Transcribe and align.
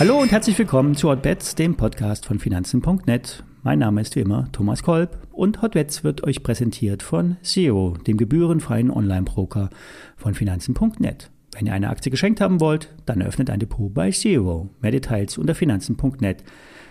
Hallo 0.00 0.18
und 0.18 0.32
herzlich 0.32 0.58
willkommen 0.58 0.94
zu 0.94 1.10
Hotbets, 1.10 1.54
dem 1.56 1.76
Podcast 1.76 2.24
von 2.24 2.38
Finanzen.net. 2.38 3.44
Mein 3.62 3.80
Name 3.80 4.00
ist 4.00 4.16
wie 4.16 4.20
immer 4.20 4.48
Thomas 4.50 4.82
Kolb 4.82 5.18
und 5.30 5.60
Hotbets 5.60 6.02
wird 6.02 6.24
euch 6.24 6.42
präsentiert 6.42 7.02
von 7.02 7.36
Zero, 7.42 7.98
dem 8.06 8.16
gebührenfreien 8.16 8.90
Online-Broker 8.90 9.68
von 10.16 10.34
Finanzen.net. 10.34 11.30
Wenn 11.52 11.66
ihr 11.66 11.74
eine 11.74 11.90
Aktie 11.90 12.10
geschenkt 12.10 12.40
haben 12.40 12.60
wollt, 12.60 12.94
dann 13.04 13.20
öffnet 13.20 13.50
ein 13.50 13.60
Depot 13.60 13.92
bei 13.92 14.10
Zero. 14.10 14.70
Mehr 14.80 14.92
Details 14.92 15.36
unter 15.36 15.54
Finanzen.net 15.54 16.44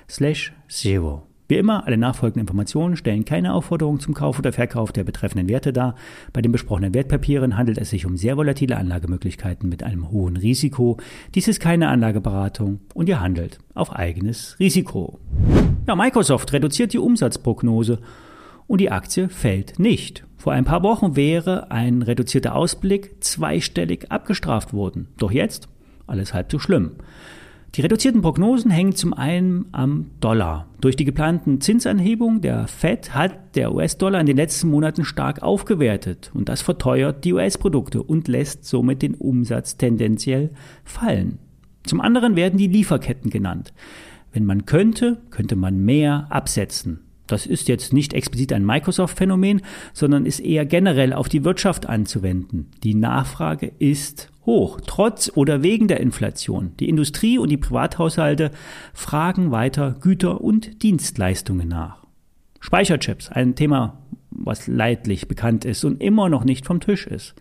slash 0.08 0.54
Zero. 0.68 1.29
Wie 1.50 1.58
immer, 1.58 1.88
alle 1.88 1.98
nachfolgenden 1.98 2.42
Informationen 2.42 2.96
stellen 2.96 3.26
keine 3.26 3.56
Aufforderung 3.56 4.00
zum 4.00 4.14
Kauf 4.14 4.38
oder 4.38 4.54
Verkauf 4.54 4.92
der 4.92 5.04
betreffenden 5.04 5.50
Werte 5.50 5.74
dar. 5.74 5.96
Bei 6.32 6.44
den 6.44 6.52
besprochenen 6.52 6.94
Wertpapieren 6.94 7.58
handelt 7.58 7.80
es 7.80 7.90
sich 7.90 8.06
um 8.06 8.18
sehr 8.18 8.38
volatile 8.38 8.78
Anlagemöglichkeiten 8.78 9.68
mit 9.68 9.82
einem 9.82 10.12
hohen 10.12 10.38
Risiko. 10.38 10.98
Dies 11.34 11.48
ist 11.48 11.60
keine 11.60 11.88
Anlageberatung 11.88 12.82
und 12.94 13.10
ihr 13.10 13.20
handelt 13.20 13.58
auf 13.74 13.92
eigenes 13.92 14.58
Risiko. 14.60 15.18
Ja, 15.88 15.96
Microsoft 15.96 16.54
reduziert 16.54 16.94
die 16.94 17.00
Umsatzprognose 17.00 17.98
und 18.68 18.80
die 18.80 18.92
Aktie 18.92 19.28
fällt 19.28 19.80
nicht. 19.80 20.26
Vor 20.38 20.54
ein 20.54 20.66
paar 20.66 20.84
Wochen 20.84 21.16
wäre 21.16 21.72
ein 21.72 22.04
reduzierter 22.04 22.54
Ausblick 22.54 23.24
zweistellig 23.24 24.12
abgestraft 24.12 24.72
worden. 24.72 25.08
Doch 25.18 25.32
jetzt 25.32 25.68
alles 26.06 26.36
halb 26.36 26.52
so 26.52 26.60
schlimm. 26.60 26.92
Die 27.76 27.82
reduzierten 27.82 28.22
Prognosen 28.22 28.72
hängen 28.72 28.96
zum 28.96 29.14
einen 29.14 29.66
am 29.72 30.08
Dollar. 30.20 30.68
Durch 30.82 30.96
die 30.96 31.06
geplanten 31.06 31.62
Zinsanhebungen 31.62 32.42
der 32.42 32.68
Fed 32.68 33.14
hat 33.14 33.56
der 33.56 33.74
US-Dollar 33.74 34.20
in 34.20 34.26
den 34.26 34.38
letzten 34.38 34.70
Monaten 34.70 35.06
stark 35.06 35.44
aufgewertet 35.44 36.32
und 36.34 36.50
das 36.50 36.64
verteuert 36.64 37.26
die 37.26 37.34
US-Produkte 37.34 38.02
und 38.02 38.28
lässt 38.28 38.66
somit 38.66 39.04
den 39.04 39.14
Umsatz 39.14 39.78
tendenziell 39.78 40.50
fallen. 40.84 41.38
Zum 41.84 42.02
anderen 42.02 42.36
werden 42.36 42.58
die 42.58 42.68
Lieferketten 42.68 43.30
genannt. 43.30 43.74
Wenn 44.34 44.46
man 44.46 44.66
könnte, 44.66 45.22
könnte 45.30 45.56
man 45.56 45.86
mehr 45.86 46.28
absetzen. 46.30 47.02
Das 47.30 47.46
ist 47.46 47.68
jetzt 47.68 47.94
nicht 47.94 48.14
explizit 48.14 48.52
ein 48.54 48.66
Microsoft-Phänomen, 48.66 49.62
sondern 49.94 50.26
ist 50.26 50.40
eher 50.40 50.66
generell 50.66 51.14
auf 51.14 51.30
die 51.30 51.44
Wirtschaft 51.46 51.88
anzuwenden. 51.88 52.72
Die 52.84 52.96
Nachfrage 52.96 53.72
ist 53.80 54.30
hoch, 54.46 54.82
trotz 54.86 55.32
oder 55.36 55.62
wegen 55.62 55.88
der 55.88 56.00
Inflation. 56.00 56.72
Die 56.80 56.90
Industrie 56.90 57.38
und 57.38 57.50
die 57.50 57.58
Privathaushalte 57.58 58.52
fragen 58.94 59.52
weiter 59.52 59.96
Güter 60.02 60.42
und 60.42 60.82
Dienstleistungen 60.82 61.68
nach. 61.68 62.06
Speicherchips, 62.60 63.30
ein 63.30 63.56
Thema, 63.56 64.02
was 64.32 64.68
leidlich 64.68 65.28
bekannt 65.28 65.66
ist 65.66 65.84
und 65.84 66.02
immer 66.02 66.30
noch 66.30 66.44
nicht 66.44 66.66
vom 66.66 66.80
Tisch 66.80 67.06
ist. 67.06 67.36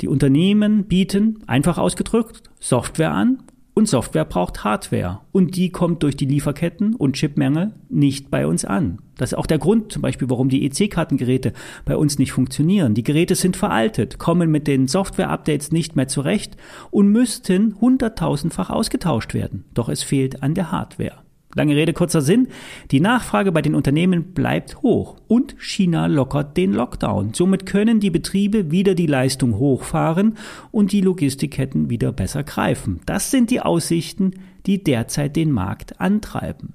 Die 0.00 0.08
Unternehmen 0.08 0.84
bieten, 0.84 1.40
einfach 1.46 1.78
ausgedrückt, 1.78 2.44
Software 2.60 3.12
an 3.12 3.42
und 3.80 3.86
Software 3.86 4.26
braucht 4.26 4.62
Hardware. 4.62 5.20
Und 5.32 5.56
die 5.56 5.70
kommt 5.70 6.02
durch 6.02 6.14
die 6.14 6.26
Lieferketten 6.26 6.94
und 6.94 7.16
Chipmängel 7.16 7.72
nicht 7.88 8.30
bei 8.30 8.46
uns 8.46 8.64
an. 8.64 8.98
Das 9.16 9.32
ist 9.32 9.38
auch 9.38 9.46
der 9.46 9.58
Grund 9.58 9.90
zum 9.90 10.02
Beispiel, 10.02 10.30
warum 10.30 10.50
die 10.50 10.66
EC-Kartengeräte 10.66 11.54
bei 11.84 11.96
uns 11.96 12.18
nicht 12.18 12.32
funktionieren. 12.32 12.94
Die 12.94 13.02
Geräte 13.02 13.34
sind 13.34 13.56
veraltet, 13.56 14.18
kommen 14.18 14.50
mit 14.50 14.66
den 14.66 14.86
Software-Updates 14.86 15.72
nicht 15.72 15.96
mehr 15.96 16.08
zurecht 16.08 16.56
und 16.90 17.08
müssten 17.08 17.80
hunderttausendfach 17.80 18.70
ausgetauscht 18.70 19.34
werden. 19.34 19.64
Doch 19.74 19.88
es 19.88 20.02
fehlt 20.02 20.42
an 20.42 20.54
der 20.54 20.70
Hardware. 20.70 21.22
Lange 21.54 21.74
Rede, 21.74 21.92
kurzer 21.92 22.20
Sinn. 22.20 22.48
Die 22.92 23.00
Nachfrage 23.00 23.50
bei 23.50 23.60
den 23.60 23.74
Unternehmen 23.74 24.34
bleibt 24.34 24.82
hoch 24.82 25.16
und 25.26 25.56
China 25.58 26.06
lockert 26.06 26.56
den 26.56 26.72
Lockdown. 26.72 27.34
Somit 27.34 27.66
können 27.66 27.98
die 27.98 28.10
Betriebe 28.10 28.70
wieder 28.70 28.94
die 28.94 29.08
Leistung 29.08 29.58
hochfahren 29.58 30.36
und 30.70 30.92
die 30.92 31.00
Logistikketten 31.00 31.90
wieder 31.90 32.12
besser 32.12 32.44
greifen. 32.44 33.00
Das 33.04 33.32
sind 33.32 33.50
die 33.50 33.60
Aussichten, 33.60 34.34
die 34.66 34.84
derzeit 34.84 35.34
den 35.34 35.50
Markt 35.50 36.00
antreiben. 36.00 36.74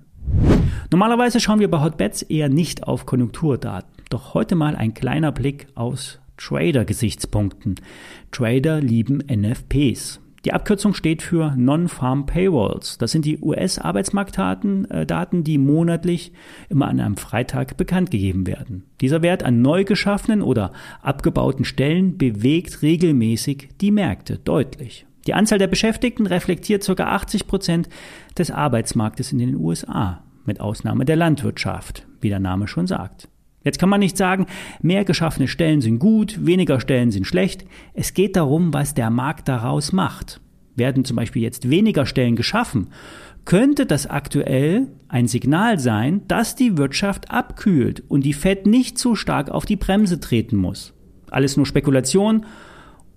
Normalerweise 0.91 1.39
schauen 1.39 1.59
wir 1.59 1.71
bei 1.71 1.81
Hotbets 1.81 2.21
eher 2.21 2.49
nicht 2.49 2.83
auf 2.83 3.05
Konjunkturdaten. 3.05 3.89
Doch 4.09 4.33
heute 4.33 4.55
mal 4.55 4.75
ein 4.75 4.93
kleiner 4.93 5.31
Blick 5.31 5.67
aus 5.75 6.19
Trader-Gesichtspunkten. 6.37 7.75
Trader 8.31 8.81
lieben 8.81 9.19
NFPs. 9.19 10.19
Die 10.45 10.53
Abkürzung 10.53 10.93
steht 10.93 11.23
für 11.23 11.55
Non-Farm 11.57 12.27
Payrolls. 12.27 12.99
Das 12.99 13.11
sind 13.11 13.25
die 13.25 13.39
US-Arbeitsmarktdaten, 13.39 14.89
äh, 14.91 15.05
Daten, 15.07 15.43
die 15.43 15.57
monatlich 15.57 16.33
immer 16.69 16.87
an 16.87 16.99
einem 16.99 17.17
Freitag 17.17 17.77
bekannt 17.77 18.11
gegeben 18.11 18.45
werden. 18.45 18.83
Dieser 19.01 19.23
Wert 19.23 19.41
an 19.41 19.63
neu 19.63 19.83
geschaffenen 19.85 20.43
oder 20.43 20.71
abgebauten 21.01 21.65
Stellen 21.65 22.19
bewegt 22.19 22.83
regelmäßig 22.83 23.69
die 23.81 23.89
Märkte 23.89 24.37
deutlich. 24.37 25.07
Die 25.25 25.33
Anzahl 25.33 25.57
der 25.57 25.65
Beschäftigten 25.65 26.27
reflektiert 26.27 26.85
ca. 26.85 27.03
80 27.03 27.47
Prozent 27.47 27.89
des 28.37 28.51
Arbeitsmarktes 28.51 29.31
in 29.31 29.39
den 29.39 29.55
USA, 29.55 30.23
mit 30.45 30.61
Ausnahme 30.61 31.05
der 31.05 31.15
Landwirtschaft, 31.15 32.05
wie 32.21 32.29
der 32.29 32.39
Name 32.39 32.67
schon 32.67 32.85
sagt. 32.85 33.29
Jetzt 33.65 33.79
kann 33.79 33.89
man 33.89 33.99
nicht 33.99 34.15
sagen, 34.15 34.45
mehr 34.81 35.03
geschaffene 35.03 35.47
Stellen 35.47 35.81
sind 35.81 35.97
gut, 35.97 36.45
weniger 36.45 36.79
Stellen 36.79 37.11
sind 37.11 37.25
schlecht. 37.25 37.65
Es 37.93 38.13
geht 38.13 38.35
darum, 38.35 38.73
was 38.73 38.93
der 38.93 39.09
Markt 39.09 39.47
daraus 39.47 39.91
macht. 39.91 40.39
Werden 40.75 41.03
zum 41.03 41.15
Beispiel 41.15 41.41
jetzt 41.41 41.69
weniger 41.69 42.05
Stellen 42.05 42.35
geschaffen, 42.35 42.89
könnte 43.43 43.85
das 43.85 44.07
aktuell 44.07 44.87
ein 45.07 45.27
Signal 45.27 45.79
sein, 45.79 46.21
dass 46.27 46.55
die 46.55 46.77
Wirtschaft 46.77 47.31
abkühlt 47.31 48.03
und 48.07 48.23
die 48.23 48.33
Fed 48.33 48.67
nicht 48.67 48.99
so 48.99 49.15
stark 49.15 49.49
auf 49.49 49.65
die 49.65 49.77
Bremse 49.77 50.19
treten 50.19 50.57
muss. 50.57 50.93
Alles 51.31 51.57
nur 51.57 51.65
Spekulation 51.65 52.45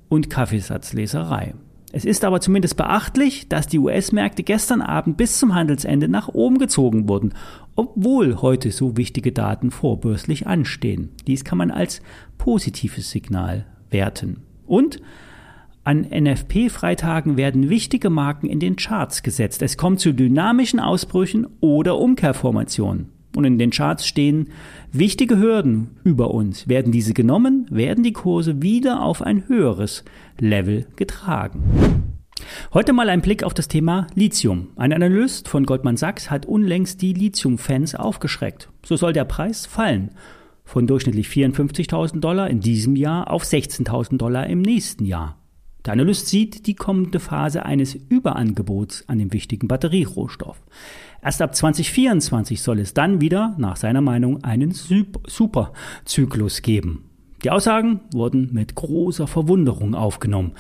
und 0.09 0.31
Kaffeesatzleserei. 0.31 1.55
Es 1.91 2.05
ist 2.05 2.25
aber 2.25 2.41
zumindest 2.41 2.77
beachtlich, 2.77 3.49
dass 3.49 3.67
die 3.67 3.79
US-Märkte 3.79 4.43
gestern 4.43 4.83
Abend 4.83 5.17
bis 5.17 5.39
zum 5.39 5.55
Handelsende 5.55 6.09
nach 6.09 6.29
oben 6.29 6.59
gezogen 6.59 7.09
wurden, 7.09 7.33
obwohl 7.77 8.43
heute 8.43 8.73
so 8.73 8.97
wichtige 8.97 9.33
Daten 9.33 9.71
vorbörslich 9.71 10.47
anstehen. 10.47 11.11
Dies 11.27 11.45
kann 11.45 11.59
man 11.59 11.71
als 11.71 12.03
positives 12.37 13.11
Signal 13.11 13.65
werten. 13.91 14.43
Und 14.67 15.01
an 15.83 16.03
NFP-Freitagen 16.03 17.39
werden 17.39 17.71
wichtige 17.71 18.11
Marken 18.11 18.47
in 18.47 18.61
den 18.61 18.77
Charts 18.77 19.23
gesetzt. 19.23 19.63
Es 19.63 19.79
kommt 19.79 20.01
zu 20.01 20.13
dynamischen 20.13 20.81
Ausbrüchen 20.81 21.47
oder 21.61 21.97
Umkehrformationen. 21.97 23.18
Und 23.39 23.45
in 23.45 23.57
den 23.57 23.71
Charts 23.71 24.05
stehen 24.05 24.49
wichtige 24.91 25.39
Hürden 25.39 25.97
über 26.03 26.35
uns. 26.35 26.67
Werden 26.67 26.91
diese 26.91 27.15
genommen, 27.15 27.69
werden 27.71 28.03
die 28.03 28.13
Kurse 28.13 28.63
wieder 28.63 29.01
auf 29.01 29.23
ein 29.23 29.47
höheres 29.47 30.05
Level 30.41 30.89
getragen. 30.97 31.63
Heute 32.75 32.93
mal 32.93 33.09
ein 33.09 33.23
Blick 33.23 33.45
auf 33.45 33.55
das 33.55 33.69
Thema 33.69 34.09
Lithium. 34.17 34.71
Ein 34.75 34.93
Analyst 34.93 35.47
von 35.47 35.67
Goldman 35.67 35.97
Sachs 35.97 36.33
hat 36.33 36.47
unlängst 36.47 37.01
die 37.01 37.13
Lithium-Fans 37.13 37.95
aufgeschreckt. 37.95 38.71
So 38.85 38.97
soll 38.97 39.13
der 39.13 39.25
Preis 39.25 39.67
fallen. 39.67 40.11
Von 40.65 40.89
durchschnittlich 40.89 41.29
54.000 41.29 42.19
Dollar 42.19 42.51
in 42.51 42.59
diesem 42.59 42.97
Jahr 42.97 43.31
auf 43.31 43.45
16.000 43.45 44.17
Dollar 44.17 44.49
im 44.49 44.63
nächsten 44.63 45.05
Jahr. 45.05 45.39
Der 45.89 45.95
Analyst 45.95 46.27
sieht 46.27 46.67
die 46.67 46.75
kommende 46.75 47.19
Phase 47.19 47.65
eines 47.65 47.95
Überangebots 47.95 49.09
an 49.09 49.19
dem 49.19 49.33
wichtigen 49.33 49.69
Batterierohstoff. 49.69 50.61
Erst 51.23 51.41
ab 51.41 51.55
2024 51.55 52.61
soll 52.61 52.81
es 52.81 52.93
dann 52.93 53.23
wieder, 53.23 53.55
nach 53.57 53.77
seiner 53.77 54.03
Meinung, 54.03 54.45
einen 54.45 54.73
Superzyklus 54.73 56.61
geben. 56.61 57.09
Die 57.43 57.51
Aussagen 57.51 58.01
wurden 58.13 58.51
mit 58.53 58.75
großer 58.75 59.27
Verwunderung 59.27 59.95
aufgenommen, 59.95 60.53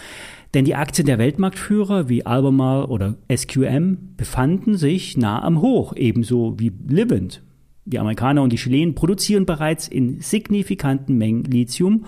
denn 0.54 0.64
die 0.64 0.76
Aktien 0.76 1.04
der 1.04 1.18
Weltmarktführer 1.18 2.08
wie 2.08 2.24
Albemarle 2.24 2.86
oder 2.86 3.16
SQM 3.30 4.14
befanden 4.16 4.78
sich 4.78 5.18
nah 5.18 5.42
am 5.42 5.60
Hoch, 5.60 5.92
ebenso 5.94 6.58
wie 6.58 6.72
Livent. 6.88 7.42
Die 7.84 7.98
Amerikaner 7.98 8.42
und 8.42 8.54
die 8.54 8.56
Chilenen 8.56 8.94
produzieren 8.94 9.44
bereits 9.44 9.88
in 9.88 10.22
signifikanten 10.22 11.18
Mengen 11.18 11.44
Lithium 11.44 12.06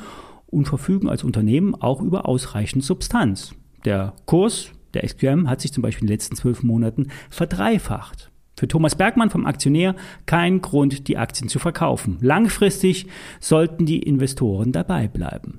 und 0.51 0.67
verfügen 0.67 1.09
als 1.09 1.25
Unternehmen 1.25 1.75
auch 1.75 2.03
über 2.03 2.27
ausreichend 2.27 2.85
Substanz. 2.85 3.55
Der 3.85 4.13
Kurs 4.27 4.73
der 4.95 5.09
SQM 5.09 5.49
hat 5.49 5.61
sich 5.61 5.73
zum 5.73 5.83
Beispiel 5.83 6.03
in 6.03 6.07
den 6.09 6.15
letzten 6.15 6.37
zwölf 6.37 6.63
Monaten 6.63 7.09
verdreifacht. 7.29 8.31
Für 8.57 8.69
Thomas 8.69 8.95
Bergmann 8.95 9.31
vom 9.31 9.47
Aktionär 9.47 9.95
kein 10.27 10.61
Grund, 10.61 11.09
die 11.09 11.17
Aktien 11.17 11.49
zu 11.49 11.59
verkaufen. 11.59 12.19
Langfristig 12.21 13.07
sollten 13.39 13.87
die 13.87 14.03
Investoren 14.03 14.71
dabei 14.73 15.09
bleiben. 15.09 15.59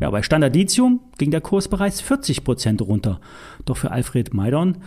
Ja, 0.00 0.10
bei 0.10 0.22
Standard 0.22 0.54
Lithium 0.54 1.00
ging 1.18 1.30
der 1.30 1.42
Kurs 1.42 1.68
bereits 1.68 2.00
40 2.00 2.44
Prozent 2.44 2.80
runter. 2.80 3.20
Doch 3.66 3.76
für 3.76 3.90
Alfred 3.90 4.32
Maidon 4.32 4.78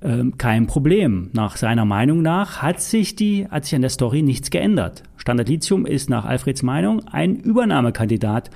äh, 0.00 0.24
kein 0.38 0.66
Problem. 0.66 1.28
Nach 1.34 1.56
seiner 1.56 1.84
Meinung 1.84 2.22
nach 2.22 2.62
hat 2.62 2.80
sich, 2.80 3.16
die, 3.16 3.46
hat 3.48 3.66
sich 3.66 3.74
an 3.74 3.82
der 3.82 3.90
Story 3.90 4.22
nichts 4.22 4.48
geändert. 4.48 5.02
Standard 5.16 5.48
Lithium 5.50 5.84
ist 5.84 6.08
nach 6.08 6.24
Alfreds 6.24 6.62
Meinung 6.62 7.06
ein 7.06 7.36
Übernahmekandidat, 7.36 8.48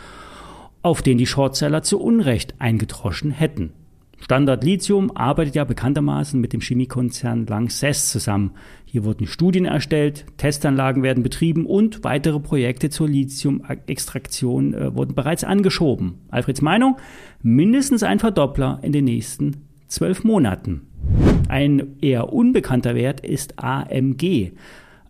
auf 0.84 1.00
den 1.00 1.16
die 1.16 1.26
Shortseller 1.26 1.82
zu 1.82 1.98
Unrecht 1.98 2.54
eingetroschen 2.58 3.30
hätten. 3.30 3.72
Standard 4.20 4.64
Lithium 4.64 5.14
arbeitet 5.16 5.54
ja 5.54 5.64
bekanntermaßen 5.64 6.40
mit 6.40 6.52
dem 6.52 6.60
Chemiekonzern 6.60 7.46
Lanxess 7.46 8.10
zusammen. 8.10 8.52
Hier 8.84 9.04
wurden 9.04 9.26
Studien 9.26 9.64
erstellt, 9.64 10.26
Testanlagen 10.36 11.02
werden 11.02 11.22
betrieben 11.22 11.66
und 11.66 12.04
weitere 12.04 12.38
Projekte 12.38 12.90
zur 12.90 13.08
Lithium-Extraktion 13.08 14.74
äh, 14.74 14.94
wurden 14.94 15.14
bereits 15.14 15.42
angeschoben. 15.42 16.20
Alfreds 16.28 16.62
Meinung, 16.62 16.96
mindestens 17.42 18.02
ein 18.02 18.18
Verdoppler 18.18 18.78
in 18.82 18.92
den 18.92 19.04
nächsten 19.04 19.66
zwölf 19.88 20.22
Monaten. 20.22 20.82
Ein 21.48 21.96
eher 22.00 22.32
unbekannter 22.32 22.94
Wert 22.94 23.20
ist 23.20 23.58
AMG, 23.58 24.52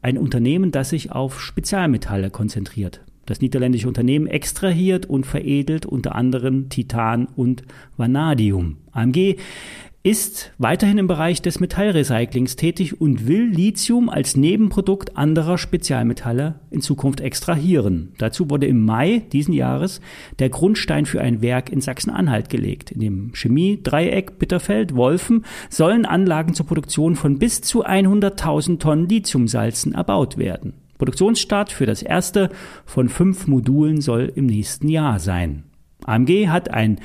ein 0.02 0.18
Unternehmen, 0.18 0.70
das 0.70 0.90
sich 0.90 1.12
auf 1.12 1.40
Spezialmetalle 1.40 2.30
konzentriert. 2.30 3.03
Das 3.26 3.40
niederländische 3.40 3.88
Unternehmen 3.88 4.26
extrahiert 4.26 5.06
und 5.06 5.26
veredelt 5.26 5.86
unter 5.86 6.14
anderem 6.14 6.68
Titan 6.68 7.26
und 7.36 7.62
Vanadium. 7.96 8.78
AMG 8.92 9.36
ist 10.06 10.52
weiterhin 10.58 10.98
im 10.98 11.06
Bereich 11.06 11.40
des 11.40 11.60
Metallrecyclings 11.60 12.56
tätig 12.56 13.00
und 13.00 13.26
will 13.26 13.46
Lithium 13.46 14.10
als 14.10 14.36
Nebenprodukt 14.36 15.16
anderer 15.16 15.56
Spezialmetalle 15.56 16.60
in 16.70 16.82
Zukunft 16.82 17.22
extrahieren. 17.22 18.12
Dazu 18.18 18.50
wurde 18.50 18.66
im 18.66 18.84
Mai 18.84 19.22
diesen 19.32 19.54
Jahres 19.54 20.02
der 20.40 20.50
Grundstein 20.50 21.06
für 21.06 21.22
ein 21.22 21.40
Werk 21.40 21.72
in 21.72 21.80
Sachsen-Anhalt 21.80 22.50
gelegt. 22.50 22.90
In 22.90 23.00
dem 23.00 23.30
Chemie-Dreieck 23.32 24.38
Bitterfeld-Wolfen 24.38 25.46
sollen 25.70 26.04
Anlagen 26.04 26.52
zur 26.52 26.66
Produktion 26.66 27.16
von 27.16 27.38
bis 27.38 27.62
zu 27.62 27.86
100.000 27.86 28.80
Tonnen 28.80 29.08
Lithiumsalzen 29.08 29.94
erbaut 29.94 30.36
werden. 30.36 30.74
Produktionsstart 30.98 31.72
für 31.72 31.86
das 31.86 32.02
erste 32.02 32.50
von 32.84 33.08
fünf 33.08 33.46
Modulen 33.46 34.00
soll 34.00 34.32
im 34.34 34.46
nächsten 34.46 34.88
Jahr 34.88 35.18
sein. 35.18 35.64
AMG 36.04 36.48
hat 36.48 36.70
ein 36.70 36.98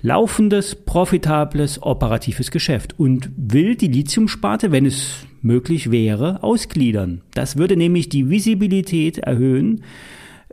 laufendes, 0.00 0.74
profitables, 0.74 1.82
operatives 1.82 2.50
Geschäft 2.50 2.98
und 2.98 3.30
will 3.36 3.74
die 3.74 3.88
Lithiumsparte, 3.88 4.70
wenn 4.70 4.86
es 4.86 5.26
möglich 5.40 5.90
wäre, 5.90 6.42
ausgliedern. 6.42 7.22
Das 7.32 7.56
würde 7.56 7.76
nämlich 7.76 8.08
die 8.08 8.28
Visibilität 8.28 9.18
erhöhen, 9.18 9.82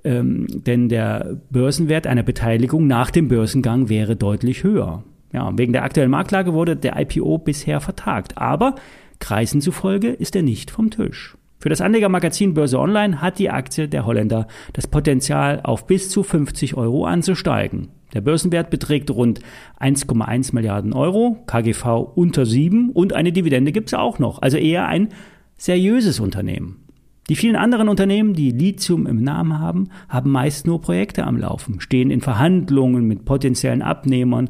ähm, 0.03 0.47
denn 0.50 0.89
der 0.89 1.41
Börsenwert 1.50 2.07
einer 2.07 2.23
Beteiligung 2.23 2.88
nach 2.88 3.12
dem 3.12 3.27
Börsengang 3.27 3.89
wäre 3.89 4.15
deutlich 4.15 4.63
höher. 4.63 5.03
Ja, 5.33 5.57
wegen 5.57 5.73
der 5.73 5.83
aktuellen 5.83 6.12
Marktlage 6.12 6.53
wurde 6.53 6.75
der 6.75 7.00
IPO 7.00 7.38
bisher 7.38 7.79
vertagt, 7.79 8.38
aber 8.38 8.75
Kreisen 9.19 9.62
zufolge 9.62 10.09
ist 10.09 10.35
er 10.35 10.44
nicht 10.44 10.71
vom 10.71 10.89
Tisch. 10.89 11.38
Für 11.61 11.69
das 11.69 11.79
Anlegermagazin 11.79 12.55
Börse 12.55 12.79
Online 12.79 13.21
hat 13.21 13.37
die 13.37 13.51
Aktie 13.51 13.87
der 13.87 14.07
Holländer 14.07 14.47
das 14.73 14.87
Potenzial, 14.87 15.61
auf 15.61 15.85
bis 15.85 16.09
zu 16.09 16.23
50 16.23 16.75
Euro 16.75 17.05
anzusteigen. 17.05 17.89
Der 18.15 18.21
Börsenwert 18.21 18.71
beträgt 18.71 19.11
rund 19.11 19.41
1,1 19.79 20.55
Milliarden 20.55 20.91
Euro, 20.91 21.37
KGV 21.45 21.85
unter 22.15 22.47
7 22.47 22.89
und 22.89 23.13
eine 23.13 23.31
Dividende 23.31 23.71
gibt 23.71 23.89
es 23.89 23.93
auch 23.93 24.17
noch. 24.17 24.41
Also 24.41 24.57
eher 24.57 24.87
ein 24.87 25.09
seriöses 25.55 26.19
Unternehmen. 26.19 26.83
Die 27.29 27.35
vielen 27.35 27.55
anderen 27.55 27.89
Unternehmen, 27.89 28.33
die 28.33 28.49
Lithium 28.49 29.05
im 29.05 29.23
Namen 29.23 29.59
haben, 29.59 29.89
haben 30.09 30.31
meist 30.31 30.65
nur 30.65 30.81
Projekte 30.81 31.25
am 31.25 31.37
Laufen, 31.37 31.79
stehen 31.79 32.09
in 32.09 32.21
Verhandlungen 32.21 33.05
mit 33.05 33.23
potenziellen 33.23 33.83
Abnehmern 33.83 34.49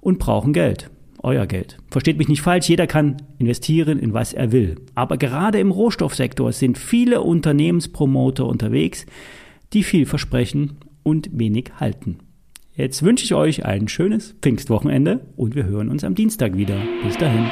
und 0.00 0.20
brauchen 0.20 0.52
Geld 0.52 0.88
euer 1.24 1.46
Geld. 1.46 1.78
Versteht 1.90 2.18
mich 2.18 2.28
nicht 2.28 2.42
falsch, 2.42 2.68
jeder 2.68 2.86
kann 2.86 3.16
investieren 3.38 3.98
in 3.98 4.12
was 4.12 4.32
er 4.32 4.52
will. 4.52 4.76
Aber 4.94 5.16
gerade 5.16 5.58
im 5.58 5.70
Rohstoffsektor 5.70 6.52
sind 6.52 6.78
viele 6.78 7.22
Unternehmenspromoter 7.22 8.46
unterwegs, 8.46 9.06
die 9.72 9.82
viel 9.82 10.06
versprechen 10.06 10.78
und 11.02 11.30
wenig 11.32 11.72
halten. 11.80 12.18
Jetzt 12.76 13.02
wünsche 13.02 13.24
ich 13.24 13.34
euch 13.34 13.64
ein 13.64 13.88
schönes 13.88 14.34
Pfingstwochenende 14.42 15.20
und 15.36 15.54
wir 15.54 15.64
hören 15.64 15.90
uns 15.90 16.02
am 16.02 16.14
Dienstag 16.14 16.56
wieder. 16.56 16.76
Bis 17.04 17.16
dahin. 17.16 17.50